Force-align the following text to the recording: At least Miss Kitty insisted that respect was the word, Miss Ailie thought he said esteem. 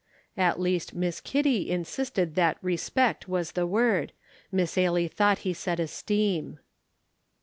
At 0.35 0.59
least 0.59 0.95
Miss 0.95 1.21
Kitty 1.21 1.69
insisted 1.69 2.33
that 2.33 2.57
respect 2.63 3.27
was 3.27 3.51
the 3.51 3.67
word, 3.67 4.13
Miss 4.51 4.75
Ailie 4.75 5.07
thought 5.07 5.37
he 5.45 5.53
said 5.53 5.79
esteem. 5.79 6.57